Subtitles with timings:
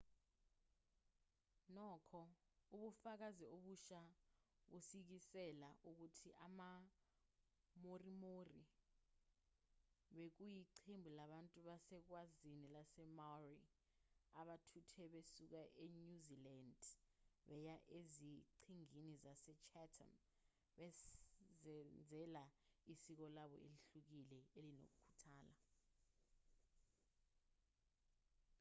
[1.75, 2.21] nokho
[2.75, 4.01] ubufakazi obusha
[4.69, 8.63] busikisela ukuthi ama-moriori
[10.15, 13.57] bekuyiqembu labantu basezwekazini lasemaori
[14.39, 16.89] abathuthe besuka enyuzilandi
[17.47, 20.13] beya eziqhingini zasechatham
[20.77, 22.43] bezenzela
[22.93, 25.57] isiko labo elihlukile elinokuthula